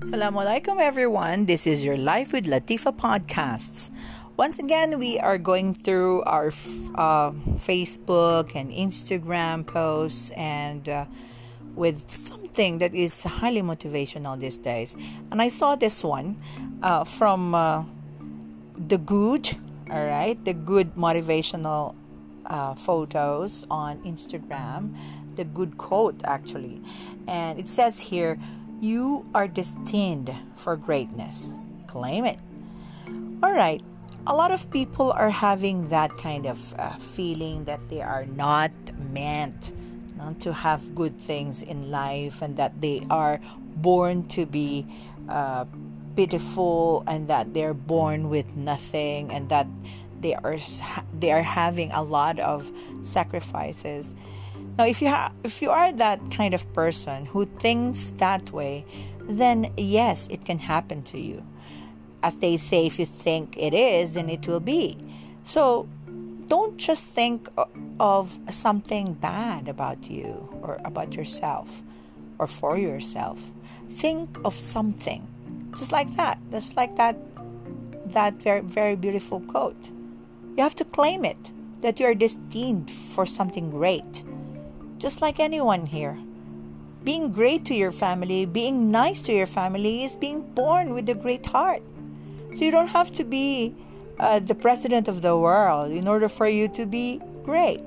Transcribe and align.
Assalamualaikum 0.00 0.80
everyone. 0.80 1.44
This 1.44 1.68
is 1.68 1.84
your 1.84 2.00
Life 2.00 2.32
with 2.32 2.48
Latifa 2.48 2.88
podcasts. 2.88 3.92
Once 4.40 4.58
again, 4.58 4.98
we 4.98 5.20
are 5.20 5.36
going 5.36 5.74
through 5.76 6.24
our 6.24 6.48
uh, 6.96 7.36
Facebook 7.60 8.56
and 8.56 8.72
Instagram 8.72 9.66
posts 9.66 10.32
and 10.40 10.88
uh, 10.88 11.04
with 11.76 12.08
something 12.10 12.78
that 12.78 12.94
is 12.94 13.22
highly 13.24 13.60
motivational 13.60 14.40
these 14.40 14.56
days. 14.56 14.96
And 15.30 15.42
I 15.42 15.48
saw 15.48 15.76
this 15.76 16.02
one 16.02 16.40
uh, 16.82 17.04
from 17.04 17.54
uh, 17.54 17.84
the 18.74 18.96
good, 18.96 19.52
all 19.92 20.06
right, 20.06 20.42
the 20.46 20.54
good 20.54 20.96
motivational 20.96 21.94
uh, 22.46 22.72
photos 22.72 23.66
on 23.70 24.00
Instagram, 24.04 24.96
the 25.36 25.44
good 25.44 25.76
quote 25.76 26.22
actually. 26.24 26.80
And 27.28 27.60
it 27.60 27.68
says 27.68 28.00
here, 28.00 28.38
you 28.80 29.26
are 29.34 29.46
destined 29.46 30.34
for 30.54 30.76
greatness. 30.76 31.52
Claim 31.86 32.24
it. 32.24 32.38
All 33.42 33.52
right. 33.52 33.82
A 34.26 34.34
lot 34.34 34.52
of 34.52 34.70
people 34.70 35.12
are 35.12 35.30
having 35.30 35.88
that 35.88 36.16
kind 36.18 36.46
of 36.46 36.74
uh, 36.78 36.96
feeling 36.96 37.64
that 37.64 37.80
they 37.88 38.02
are 38.02 38.26
not 38.26 38.72
meant 39.12 39.72
not 40.16 40.40
to 40.40 40.52
have 40.52 40.94
good 40.94 41.18
things 41.18 41.62
in 41.62 41.90
life 41.90 42.42
and 42.42 42.56
that 42.58 42.80
they 42.80 43.02
are 43.08 43.40
born 43.76 44.28
to 44.28 44.44
be 44.44 44.86
uh, 45.28 45.64
pitiful 46.14 47.02
and 47.06 47.28
that 47.28 47.54
they're 47.54 47.74
born 47.74 48.28
with 48.28 48.46
nothing 48.54 49.30
and 49.30 49.48
that 49.48 49.66
they 50.20 50.34
are 50.34 50.58
they 51.18 51.32
are 51.32 51.42
having 51.42 51.90
a 51.92 52.02
lot 52.02 52.38
of 52.38 52.70
sacrifices 53.02 54.14
now, 54.80 54.86
if 54.86 55.02
you 55.02 55.08
ha- 55.08 55.32
if 55.44 55.60
you 55.60 55.68
are 55.68 55.92
that 55.92 56.30
kind 56.30 56.54
of 56.54 56.72
person 56.72 57.26
who 57.26 57.44
thinks 57.44 58.14
that 58.16 58.50
way, 58.50 58.86
then 59.28 59.72
yes, 59.76 60.26
it 60.28 60.46
can 60.46 60.58
happen 60.58 61.02
to 61.12 61.20
you. 61.20 61.44
As 62.22 62.38
they 62.38 62.56
say, 62.56 62.86
if 62.86 62.98
you 62.98 63.04
think 63.04 63.56
it 63.58 63.74
is, 63.74 64.14
then 64.14 64.30
it 64.30 64.48
will 64.48 64.60
be. 64.60 64.96
So, 65.44 65.86
don't 66.48 66.78
just 66.78 67.04
think 67.04 67.48
of 67.98 68.38
something 68.48 69.12
bad 69.14 69.68
about 69.68 70.10
you 70.10 70.48
or 70.62 70.80
about 70.84 71.14
yourself 71.14 71.82
or 72.38 72.46
for 72.46 72.78
yourself. 72.78 73.50
Think 73.90 74.38
of 74.46 74.54
something 74.54 75.28
just 75.76 75.92
like 75.92 76.10
that. 76.16 76.38
Just 76.50 76.74
like 76.76 76.96
that 76.96 77.16
that 78.12 78.32
very 78.40 78.62
very 78.62 78.96
beautiful 78.96 79.40
quote. 79.40 79.90
You 80.56 80.62
have 80.62 80.76
to 80.76 80.84
claim 80.84 81.24
it 81.24 81.50
that 81.80 81.98
you 81.98 82.06
are 82.06 82.14
destined 82.14 82.90
for 82.90 83.24
something 83.24 83.70
great 83.70 84.24
just 85.00 85.22
like 85.22 85.40
anyone 85.40 85.86
here. 85.86 86.18
Being 87.02 87.32
great 87.32 87.64
to 87.64 87.74
your 87.74 87.90
family, 87.90 88.44
being 88.44 88.90
nice 88.90 89.22
to 89.22 89.32
your 89.32 89.46
family 89.46 90.04
is 90.04 90.14
being 90.14 90.42
born 90.52 90.92
with 90.92 91.08
a 91.08 91.14
great 91.14 91.46
heart. 91.46 91.82
So 92.52 92.64
you 92.64 92.70
don't 92.70 92.88
have 92.88 93.10
to 93.14 93.24
be 93.24 93.74
uh, 94.18 94.40
the 94.40 94.54
president 94.54 95.08
of 95.08 95.22
the 95.22 95.36
world 95.36 95.90
in 95.90 96.06
order 96.06 96.28
for 96.28 96.46
you 96.46 96.68
to 96.76 96.84
be 96.84 97.22
great. 97.42 97.80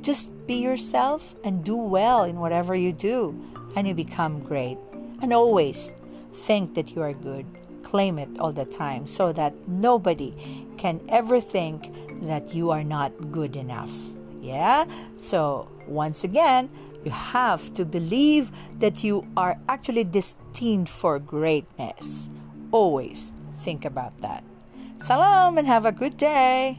Just 0.00 0.32
be 0.46 0.54
yourself 0.54 1.34
and 1.44 1.62
do 1.62 1.76
well 1.76 2.24
in 2.24 2.40
whatever 2.40 2.74
you 2.74 2.94
do, 2.94 3.36
and 3.76 3.86
you 3.86 3.92
become 3.92 4.40
great. 4.40 4.78
And 5.20 5.34
always 5.34 5.92
think 6.32 6.74
that 6.74 6.96
you 6.96 7.02
are 7.02 7.12
good. 7.12 7.44
Claim 7.82 8.18
it 8.18 8.30
all 8.38 8.52
the 8.52 8.64
time 8.64 9.06
so 9.06 9.30
that 9.34 9.52
nobody 9.68 10.32
can 10.80 11.04
ever 11.12 11.40
think 11.40 11.92
that 12.24 12.54
you 12.56 12.70
are 12.70 12.82
not 12.82 13.12
good 13.30 13.54
enough. 13.54 13.92
Yeah? 14.40 14.88
So, 15.16 15.68
once 15.86 16.24
again, 16.24 16.70
you 17.04 17.10
have 17.10 17.72
to 17.74 17.84
believe 17.84 18.50
that 18.80 19.04
you 19.04 19.28
are 19.36 19.60
actually 19.68 20.04
destined 20.04 20.88
for 20.88 21.18
greatness. 21.18 22.30
Always 22.72 23.32
think 23.60 23.84
about 23.84 24.16
that. 24.24 24.42
Salam 25.00 25.58
and 25.58 25.68
have 25.68 25.84
a 25.84 25.92
good 25.92 26.16
day. 26.16 26.78